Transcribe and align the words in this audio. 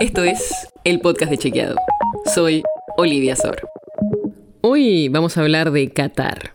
Esto 0.00 0.24
es 0.24 0.68
el 0.84 1.00
podcast 1.00 1.30
de 1.30 1.38
Chequeado. 1.38 1.76
Soy 2.34 2.62
Olivia 2.96 3.36
Sor. 3.36 3.68
Hoy 4.60 5.08
vamos 5.08 5.36
a 5.36 5.42
hablar 5.42 5.70
de 5.70 5.90
Qatar. 5.90 6.52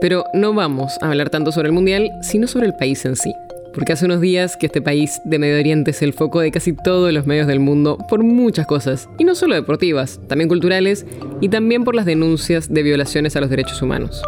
Pero 0.00 0.24
no 0.34 0.54
vamos 0.54 0.98
a 1.00 1.08
hablar 1.08 1.30
tanto 1.30 1.52
sobre 1.52 1.68
el 1.68 1.74
Mundial, 1.74 2.10
sino 2.22 2.46
sobre 2.46 2.66
el 2.66 2.76
país 2.76 3.04
en 3.04 3.16
sí. 3.16 3.32
Porque 3.74 3.92
hace 3.92 4.06
unos 4.06 4.20
días 4.20 4.56
que 4.56 4.66
este 4.66 4.82
país 4.82 5.20
de 5.24 5.38
Medio 5.38 5.58
Oriente 5.58 5.90
es 5.90 6.02
el 6.02 6.12
foco 6.12 6.40
de 6.40 6.50
casi 6.50 6.72
todos 6.72 7.12
los 7.12 7.26
medios 7.26 7.46
del 7.46 7.60
mundo 7.60 7.98
por 8.08 8.22
muchas 8.22 8.66
cosas, 8.66 9.08
y 9.18 9.24
no 9.24 9.34
solo 9.34 9.54
deportivas, 9.54 10.20
también 10.28 10.48
culturales 10.48 11.06
y 11.40 11.48
también 11.48 11.84
por 11.84 11.94
las 11.94 12.06
denuncias 12.06 12.72
de 12.72 12.82
violaciones 12.82 13.36
a 13.36 13.40
los 13.40 13.50
derechos 13.50 13.82
humanos. 13.82 14.22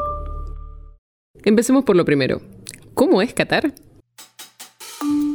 Empecemos 1.44 1.84
por 1.84 1.96
lo 1.96 2.04
primero. 2.04 2.40
¿Cómo 2.94 3.22
es 3.22 3.32
Qatar? 3.32 3.72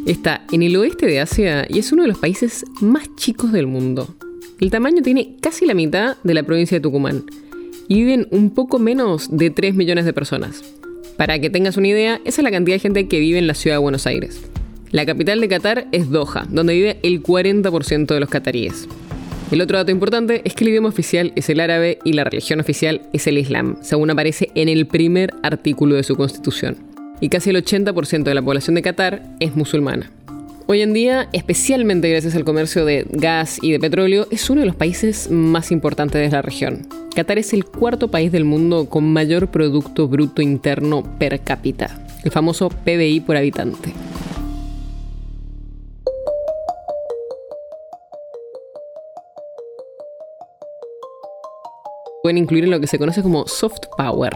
Está 0.05 0.45
en 0.51 0.63
el 0.63 0.75
oeste 0.75 1.05
de 1.05 1.21
Asia 1.21 1.65
y 1.69 1.79
es 1.79 1.93
uno 1.93 2.01
de 2.01 2.09
los 2.09 2.17
países 2.17 2.65
más 2.81 3.15
chicos 3.15 3.53
del 3.53 3.67
mundo. 3.67 4.13
El 4.59 4.69
tamaño 4.69 5.01
tiene 5.01 5.37
casi 5.39 5.65
la 5.65 5.73
mitad 5.73 6.17
de 6.23 6.33
la 6.33 6.43
provincia 6.43 6.75
de 6.75 6.81
Tucumán 6.81 7.23
y 7.87 7.95
viven 7.95 8.27
un 8.29 8.49
poco 8.49 8.79
menos 8.79 9.29
de 9.31 9.49
3 9.49 9.75
millones 9.75 10.03
de 10.03 10.11
personas. 10.11 10.61
Para 11.15 11.39
que 11.39 11.49
tengas 11.49 11.77
una 11.77 11.87
idea, 11.87 12.19
esa 12.25 12.41
es 12.41 12.43
la 12.43 12.51
cantidad 12.51 12.75
de 12.75 12.81
gente 12.81 13.07
que 13.07 13.21
vive 13.21 13.39
en 13.39 13.47
la 13.47 13.53
ciudad 13.53 13.77
de 13.77 13.81
Buenos 13.81 14.05
Aires. 14.05 14.41
La 14.91 15.05
capital 15.05 15.39
de 15.39 15.47
Qatar 15.47 15.87
es 15.93 16.09
Doha, 16.09 16.47
donde 16.49 16.73
vive 16.73 16.99
el 17.01 17.23
40% 17.23 18.05
de 18.07 18.19
los 18.19 18.29
cataríes. 18.29 18.89
El 19.51 19.61
otro 19.61 19.77
dato 19.77 19.91
importante 19.91 20.41
es 20.43 20.53
que 20.53 20.65
el 20.65 20.71
idioma 20.71 20.89
oficial 20.89 21.31
es 21.37 21.49
el 21.49 21.61
árabe 21.61 21.99
y 22.03 22.11
la 22.11 22.25
religión 22.25 22.59
oficial 22.59 23.03
es 23.13 23.25
el 23.27 23.37
Islam, 23.37 23.77
según 23.81 24.09
aparece 24.09 24.49
en 24.55 24.67
el 24.67 24.85
primer 24.85 25.31
artículo 25.43 25.95
de 25.95 26.03
su 26.03 26.17
constitución 26.17 26.92
y 27.23 27.29
casi 27.29 27.51
el 27.51 27.63
80% 27.63 28.23
de 28.23 28.33
la 28.33 28.41
población 28.41 28.75
de 28.75 28.81
Qatar 28.81 29.21
es 29.39 29.55
musulmana. 29.55 30.11
Hoy 30.67 30.81
en 30.81 30.91
día, 30.91 31.29
especialmente 31.31 32.09
gracias 32.09 32.35
al 32.35 32.43
comercio 32.43 32.83
de 32.83 33.05
gas 33.09 33.59
y 33.61 33.71
de 33.71 33.79
petróleo, 33.79 34.27
es 34.29 34.49
uno 34.49 34.59
de 34.59 34.67
los 34.67 34.75
países 34.75 35.31
más 35.31 35.71
importantes 35.71 36.19
de 36.19 36.29
la 36.29 36.41
región. 36.41 36.85
Qatar 37.15 37.39
es 37.39 37.53
el 37.53 37.63
cuarto 37.63 38.09
país 38.09 38.29
del 38.33 38.43
mundo 38.43 38.89
con 38.89 39.05
mayor 39.05 39.47
Producto 39.47 40.09
Bruto 40.09 40.41
Interno 40.41 41.17
per 41.17 41.39
cápita, 41.39 41.97
el 42.25 42.31
famoso 42.31 42.67
PBI 42.67 43.21
por 43.21 43.37
habitante. 43.37 43.93
Pueden 52.21 52.37
incluir 52.37 52.65
en 52.65 52.71
lo 52.71 52.81
que 52.81 52.87
se 52.87 52.99
conoce 52.99 53.21
como 53.21 53.47
soft 53.47 53.79
power, 53.97 54.33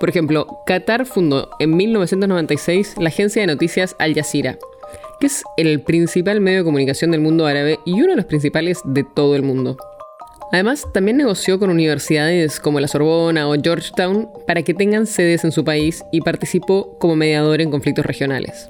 por 0.00 0.08
ejemplo, 0.08 0.46
Qatar 0.66 1.06
fundó 1.06 1.50
en 1.58 1.76
1996 1.76 2.94
la 2.98 3.08
agencia 3.08 3.42
de 3.42 3.46
noticias 3.46 3.96
Al 3.98 4.14
Jazeera, 4.14 4.58
que 5.20 5.26
es 5.26 5.42
el 5.56 5.80
principal 5.80 6.40
medio 6.40 6.58
de 6.58 6.64
comunicación 6.64 7.10
del 7.10 7.20
mundo 7.20 7.46
árabe 7.46 7.78
y 7.84 8.00
uno 8.00 8.10
de 8.10 8.16
los 8.16 8.24
principales 8.24 8.80
de 8.84 9.04
todo 9.04 9.36
el 9.36 9.42
mundo. 9.42 9.76
Además, 10.52 10.86
también 10.92 11.16
negoció 11.16 11.58
con 11.58 11.70
universidades 11.70 12.60
como 12.60 12.78
la 12.78 12.88
Sorbona 12.88 13.48
o 13.48 13.60
Georgetown 13.60 14.28
para 14.46 14.62
que 14.62 14.74
tengan 14.74 15.06
sedes 15.06 15.44
en 15.44 15.52
su 15.52 15.64
país 15.64 16.04
y 16.12 16.20
participó 16.20 16.96
como 16.98 17.16
mediador 17.16 17.60
en 17.60 17.70
conflictos 17.70 18.06
regionales. 18.06 18.68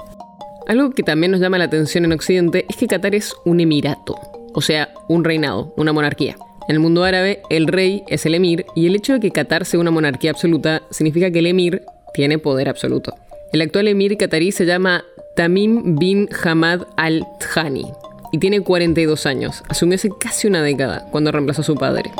Algo 0.67 0.91
que 0.93 1.03
también 1.03 1.33
nos 1.33 1.41
llama 1.41 1.59
la 1.59 1.65
atención 1.65 2.07
en 2.07 2.13
Occidente 2.13 2.65
es 2.71 2.77
que 2.77 2.87
Qatar 2.87 3.15
es 3.15 3.35
un 3.45 3.61
emirato, 3.61 4.17
o 4.55 4.63
sea, 4.63 4.95
un 5.09 5.25
reinado, 5.25 5.75
una 5.77 5.93
monarquía. 5.93 6.37
En 6.67 6.77
el 6.77 6.81
mundo 6.81 7.05
árabe, 7.05 7.43
el 7.51 7.67
rey 7.67 8.05
es 8.09 8.25
el 8.25 8.35
emir 8.35 8.65
y 8.75 8.87
el 8.87 8.97
hecho 8.97 9.15
de 9.15 9.21
que 9.21 9.31
Qatar 9.31 9.67
sea 9.67 9.81
una 9.81 9.91
monarquía 9.91 10.31
absoluta 10.31 10.83
significa 10.91 11.31
que 11.31 11.41
el 11.41 11.47
emir 11.47 11.83
tiene 12.15 12.39
poder 12.39 12.69
absoluto. 12.69 13.15
El 13.53 13.61
actual 13.61 13.89
emir 13.89 14.17
qatarí 14.17 14.51
se 14.51 14.65
llama 14.65 15.05
Tamim 15.37 15.97
bin 15.97 16.29
Hamad 16.43 16.83
al-Thani 16.97 17.85
y 18.33 18.39
tiene 18.39 18.63
42 18.63 19.27
años. 19.27 19.63
Asumió 19.69 19.97
hace 19.97 20.11
casi 20.19 20.47
una 20.47 20.63
década 20.63 21.07
cuando 21.11 21.31
reemplazó 21.31 21.61
a 21.61 21.65
su 21.65 21.75
padre. 21.75 22.11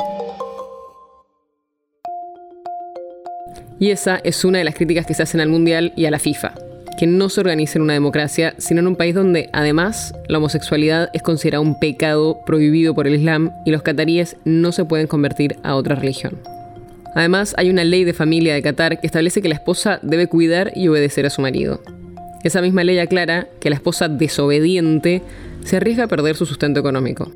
Y 3.79 3.89
esa 3.89 4.21
es 4.23 4.45
una 4.45 4.59
de 4.59 4.63
las 4.63 4.75
críticas 4.75 5.05
que 5.05 5.13
se 5.13 5.23
hacen 5.23 5.41
al 5.41 5.49
Mundial 5.49 5.91
y 5.97 6.05
a 6.05 6.11
la 6.11 6.19
FIFA 6.19 6.53
que 6.97 7.07
no 7.07 7.29
se 7.29 7.41
organice 7.41 7.77
en 7.77 7.83
una 7.83 7.93
democracia, 7.93 8.55
sino 8.57 8.79
en 8.79 8.87
un 8.87 8.95
país 8.95 9.15
donde 9.15 9.49
además 9.53 10.13
la 10.27 10.37
homosexualidad 10.37 11.09
es 11.13 11.21
considerada 11.21 11.61
un 11.61 11.79
pecado 11.79 12.39
prohibido 12.45 12.93
por 12.93 13.07
el 13.07 13.15
Islam 13.15 13.51
y 13.65 13.71
los 13.71 13.81
cataríes 13.81 14.37
no 14.45 14.71
se 14.71 14.85
pueden 14.85 15.07
convertir 15.07 15.57
a 15.63 15.75
otra 15.75 15.95
religión. 15.95 16.39
Además, 17.15 17.53
hay 17.57 17.69
una 17.69 17.83
ley 17.83 18.03
de 18.03 18.13
familia 18.13 18.53
de 18.53 18.61
Qatar 18.61 18.99
que 18.99 19.07
establece 19.07 19.41
que 19.41 19.47
la 19.47 19.55
esposa 19.55 19.99
debe 20.01 20.27
cuidar 20.27 20.73
y 20.75 20.89
obedecer 20.89 21.25
a 21.25 21.29
su 21.29 21.41
marido. 21.41 21.81
Esa 22.43 22.61
misma 22.61 22.83
ley 22.83 22.99
aclara 22.99 23.47
que 23.59 23.69
la 23.69 23.75
esposa 23.75 24.09
desobediente 24.09 25.21
se 25.63 25.77
arriesga 25.77 26.03
a 26.03 26.07
perder 26.07 26.35
su 26.35 26.45
sustento 26.45 26.79
económico. 26.79 27.31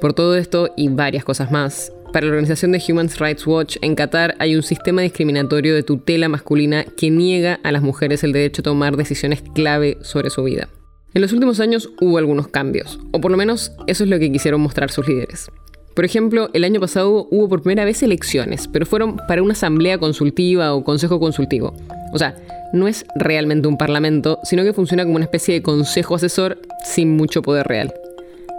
Por 0.00 0.14
todo 0.14 0.36
esto 0.36 0.72
y 0.76 0.88
varias 0.88 1.24
cosas 1.24 1.50
más, 1.50 1.92
para 2.12 2.26
la 2.26 2.32
organización 2.32 2.72
de 2.72 2.82
Human 2.88 3.08
Rights 3.18 3.46
Watch, 3.46 3.76
en 3.82 3.94
Qatar 3.94 4.34
hay 4.38 4.56
un 4.56 4.62
sistema 4.62 5.02
discriminatorio 5.02 5.74
de 5.74 5.82
tutela 5.82 6.28
masculina 6.28 6.84
que 6.84 7.10
niega 7.10 7.60
a 7.62 7.72
las 7.72 7.82
mujeres 7.82 8.24
el 8.24 8.32
derecho 8.32 8.62
a 8.62 8.64
tomar 8.64 8.96
decisiones 8.96 9.42
clave 9.54 9.98
sobre 10.02 10.30
su 10.30 10.42
vida. 10.44 10.68
En 11.14 11.22
los 11.22 11.32
últimos 11.32 11.60
años 11.60 11.90
hubo 12.00 12.18
algunos 12.18 12.48
cambios, 12.48 12.98
o 13.12 13.20
por 13.20 13.30
lo 13.30 13.36
menos 13.36 13.72
eso 13.86 14.04
es 14.04 14.10
lo 14.10 14.18
que 14.18 14.30
quisieron 14.30 14.60
mostrar 14.60 14.90
sus 14.90 15.08
líderes. 15.08 15.50
Por 15.94 16.04
ejemplo, 16.04 16.50
el 16.52 16.64
año 16.64 16.80
pasado 16.80 17.26
hubo 17.30 17.48
por 17.48 17.62
primera 17.62 17.84
vez 17.84 18.02
elecciones, 18.02 18.68
pero 18.68 18.86
fueron 18.86 19.16
para 19.28 19.42
una 19.42 19.52
asamblea 19.52 19.98
consultiva 19.98 20.74
o 20.74 20.84
consejo 20.84 21.18
consultivo. 21.18 21.74
O 22.12 22.18
sea, 22.18 22.36
no 22.72 22.86
es 22.88 23.06
realmente 23.14 23.68
un 23.68 23.78
parlamento, 23.78 24.38
sino 24.42 24.62
que 24.64 24.72
funciona 24.72 25.04
como 25.04 25.16
una 25.16 25.24
especie 25.24 25.54
de 25.54 25.62
consejo 25.62 26.14
asesor 26.14 26.58
sin 26.84 27.16
mucho 27.16 27.42
poder 27.42 27.66
real 27.66 27.94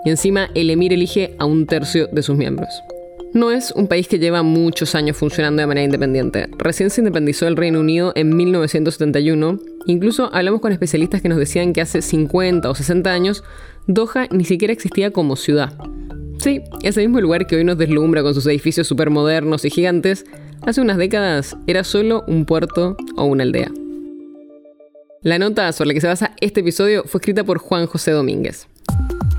y 0.07 0.09
encima 0.09 0.49
el 0.55 0.69
emir 0.69 0.93
elige 0.93 1.35
a 1.37 1.45
un 1.45 1.65
tercio 1.65 2.07
de 2.07 2.23
sus 2.23 2.37
miembros. 2.37 2.69
No 3.33 3.51
es 3.51 3.71
un 3.71 3.87
país 3.87 4.07
que 4.07 4.19
lleva 4.19 4.41
muchos 4.41 4.95
años 4.95 5.17
funcionando 5.17 5.61
de 5.61 5.67
manera 5.67 5.85
independiente. 5.85 6.47
Recién 6.57 6.89
se 6.89 7.01
independizó 7.01 7.47
el 7.47 7.57
Reino 7.57 7.79
Unido 7.79 8.13
en 8.15 8.35
1971. 8.35 9.59
Incluso 9.85 10.33
hablamos 10.33 10.61
con 10.61 10.71
especialistas 10.71 11.21
que 11.21 11.29
nos 11.29 11.37
decían 11.37 11.73
que 11.73 11.81
hace 11.81 12.01
50 12.01 12.69
o 12.69 12.75
60 12.75 13.11
años 13.11 13.43
Doha 13.85 14.27
ni 14.31 14.45
siquiera 14.45 14.73
existía 14.73 15.11
como 15.11 15.35
ciudad. 15.35 15.73
Sí, 16.39 16.61
ese 16.83 17.01
mismo 17.01 17.19
lugar 17.19 17.47
que 17.47 17.57
hoy 17.57 17.63
nos 17.63 17.77
deslumbra 17.77 18.23
con 18.23 18.33
sus 18.33 18.45
edificios 18.47 18.87
supermodernos 18.87 19.65
y 19.65 19.69
gigantes, 19.69 20.25
hace 20.61 20.81
unas 20.81 20.97
décadas 20.97 21.57
era 21.67 21.83
solo 21.83 22.23
un 22.27 22.45
puerto 22.45 22.95
o 23.15 23.25
una 23.25 23.43
aldea. 23.43 23.71
La 25.21 25.39
nota 25.39 25.71
sobre 25.73 25.89
la 25.89 25.93
que 25.95 26.01
se 26.01 26.07
basa 26.07 26.35
este 26.39 26.61
episodio 26.61 27.03
fue 27.05 27.19
escrita 27.19 27.43
por 27.43 27.57
Juan 27.57 27.87
José 27.87 28.11
Domínguez. 28.11 28.67